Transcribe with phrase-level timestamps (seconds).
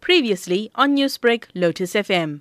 [0.00, 2.40] Previously on Newsbreak, Lotus FM.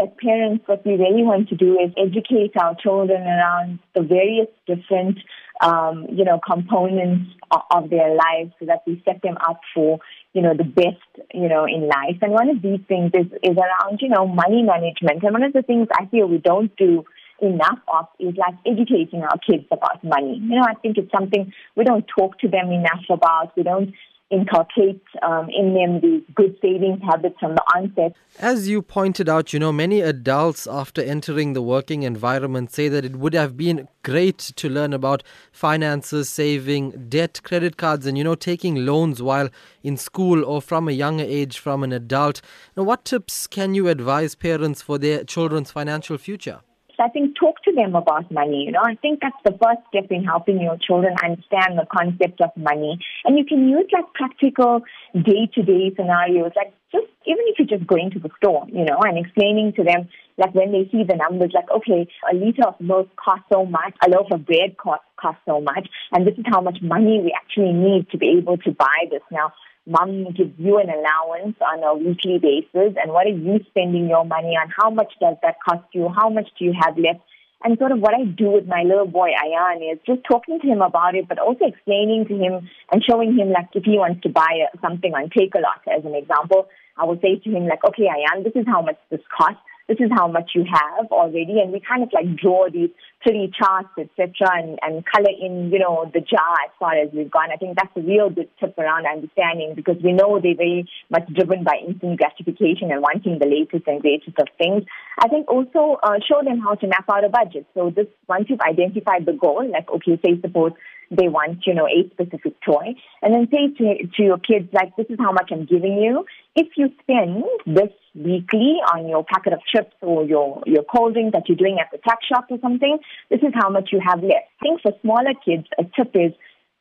[0.00, 4.48] As parents, what we really want to do is educate our children around the various
[4.66, 5.18] different,
[5.62, 7.30] um, you know, components
[7.70, 9.98] of, their lives so that we set them up for,
[10.32, 12.18] you know, the best, you know, in life.
[12.20, 15.22] And one of these things is, is around, you know, money management.
[15.22, 17.04] And one of the things I feel we don't do
[17.40, 20.40] enough of is like educating our kids about money.
[20.42, 23.56] You know, I think it's something we don't talk to them enough about.
[23.56, 23.92] We don't
[24.30, 28.12] inculcate um, in them these good savings habits from the onset.
[28.40, 33.04] As you pointed out, you know, many adults after entering the working environment say that
[33.04, 38.24] it would have been great to learn about finances, saving, debt, credit cards, and, you
[38.24, 39.48] know, taking loans while
[39.82, 42.40] in school or from a younger age from an adult.
[42.76, 46.60] Now, what tips can you advise parents for their children's financial future?
[46.98, 48.64] I think talk to them about money.
[48.64, 52.40] You know, I think that's the first step in helping your children understand the concept
[52.40, 52.98] of money.
[53.24, 54.82] And you can use like practical
[55.14, 58.84] day to day scenarios, like just even if you're just going to the store, you
[58.84, 62.66] know, and explaining to them like when they see the numbers, like, okay, a liter
[62.66, 66.36] of milk costs so much, a loaf of bread costs cost so much, and this
[66.36, 69.22] is how much money we actually need to be able to buy this.
[69.30, 69.52] Now,
[69.86, 74.24] mom gives you an allowance on a weekly basis and what are you spending your
[74.24, 74.68] money on?
[74.76, 76.08] How much does that cost you?
[76.08, 77.20] How much do you have left?
[77.64, 80.66] And sort of what I do with my little boy, Ayan, is just talking to
[80.66, 84.20] him about it, but also explaining to him and showing him, like, if he wants
[84.22, 88.08] to buy something on Takealot as an example, I will say to him, like, okay,
[88.12, 91.72] Ayan, this is how much this costs this is how much you have already, and
[91.72, 92.90] we kind of like draw these
[93.22, 97.30] pretty charts, etc., and, and color in, you know, the jar as far as we've
[97.30, 97.50] gone.
[97.52, 101.26] I think that's a real good tip around understanding because we know they're very much
[101.32, 104.84] driven by instant gratification and wanting the latest and greatest of things.
[105.18, 107.66] I think also uh, show them how to map out a budget.
[107.74, 110.72] So this, once you've identified the goal, like, okay, say suppose
[111.10, 112.94] they want, you know, a specific toy.
[113.22, 116.24] And then say to, to your kids, like, this is how much I'm giving you.
[116.54, 121.32] If you spend this weekly on your packet of chips or your, your cold drink
[121.34, 122.98] that you're doing at the tuck shop or something,
[123.30, 124.48] this is how much you have left.
[124.60, 126.32] I think for smaller kids, a tip is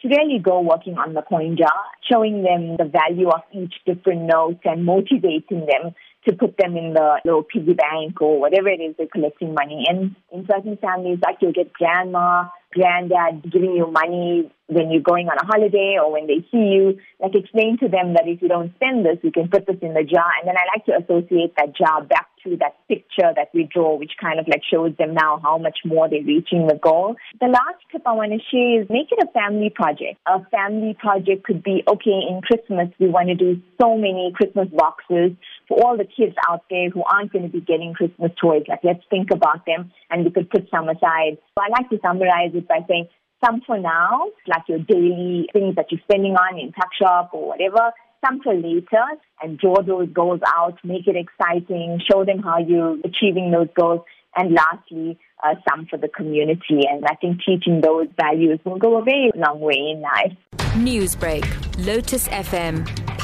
[0.02, 1.72] to really go working on the coin jar,
[2.12, 5.96] showing them the value of each different note and motivating them
[6.28, 9.86] to put them in the little piggy bank or whatever it is they're collecting money
[9.90, 10.16] in.
[10.31, 15.38] In certain families, like you'll get grandma granddad giving you money when you're going on
[15.38, 18.74] a holiday or when they see you, like explain to them that if you don't
[18.75, 20.30] spend this, you can put this in the jar.
[20.40, 23.96] And then I like to associate that jar back to that picture that we draw,
[23.96, 27.16] which kind of like shows them now how much more they're reaching the goal.
[27.40, 30.19] The last tip I want to share is make it a family project.
[30.25, 34.68] A family project could be, okay, in Christmas, we want to do so many Christmas
[34.69, 35.38] boxes
[35.68, 38.64] for all the kids out there who aren't going to be getting Christmas toys.
[38.68, 41.38] Like, let's think about them and we could put some aside.
[41.58, 43.08] So I like to summarize it by saying
[43.44, 47.48] some for now, like your daily things that you're spending on in tuck shop or
[47.48, 47.92] whatever,
[48.25, 49.06] some for later
[49.42, 54.02] and draw those goals out, make it exciting, show them how you're achieving those goals.
[54.38, 56.81] And lastly, uh, some for the community.
[56.90, 60.36] And I think teaching those values will go a very long way in life.
[60.75, 61.46] Newsbreak,
[61.86, 63.05] Lotus FM,